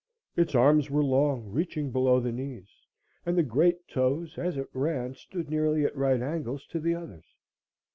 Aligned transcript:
Its 0.35 0.55
arms 0.55 0.89
were 0.89 1.03
long, 1.03 1.51
reaching 1.51 1.91
below 1.91 2.19
the 2.19 2.31
knees, 2.31 2.87
and 3.23 3.37
the 3.37 3.43
great 3.43 3.87
toes, 3.87 4.35
as 4.39 4.57
it 4.57 4.67
ran, 4.73 5.13
stood 5.13 5.47
nearly 5.47 5.85
at 5.85 5.95
right 5.95 6.23
angles 6.23 6.65
to 6.65 6.79
the 6.79 6.95
others. 6.95 7.35